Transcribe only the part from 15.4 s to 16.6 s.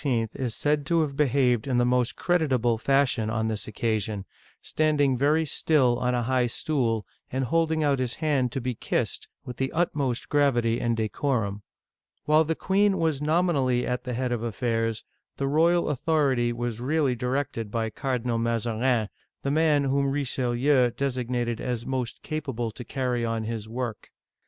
royal authority